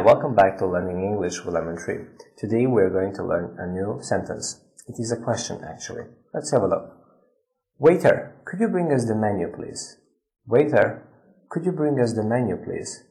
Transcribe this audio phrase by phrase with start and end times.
[0.00, 2.04] welcome back to Learning English with Lemon Tree.
[2.38, 4.60] Today we're going to learn a new sentence.
[4.86, 6.04] It is a question actually.
[6.32, 6.98] Let's have a look.
[7.80, 9.96] Waiter, could you bring us the menu please?
[10.46, 11.02] Waiter,
[11.50, 13.02] could you bring us the menu please?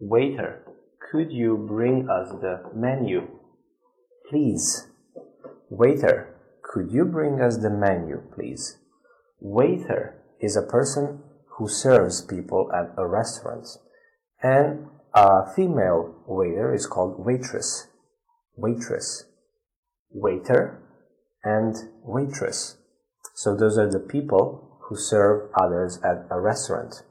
[0.00, 0.64] Waiter,
[1.10, 3.26] could you bring us the menu
[4.30, 4.86] please?
[5.68, 8.78] Waiter, could you bring us the menu please?
[9.40, 11.24] Waiter is a person
[11.58, 13.66] who serves people at a restaurant.
[14.40, 17.86] And a female waiter is called waitress.
[18.56, 19.24] Waitress.
[20.10, 20.82] Waiter
[21.42, 22.76] and waitress.
[23.34, 27.02] So those are the people who serve others at a restaurant.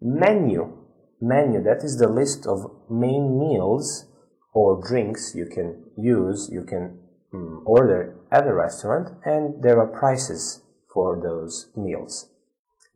[0.00, 0.76] Menu.
[1.20, 4.06] Menu, that is the list of main meals
[4.52, 6.98] or drinks you can use, you can
[7.32, 12.28] um, order at a restaurant, and there are prices for those meals.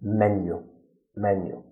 [0.02, 0.64] Menu.
[1.14, 1.62] Menu.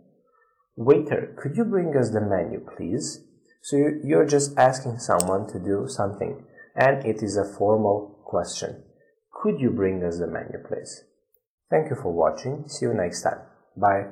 [0.77, 3.25] Waiter, could you bring us the menu, please?
[3.63, 8.83] So you're just asking someone to do something, and it is a formal question.
[9.43, 11.05] Could you bring us the menu, please?
[11.71, 12.69] Thank you for watching.
[12.69, 13.41] See you next time.
[13.77, 14.07] Bye.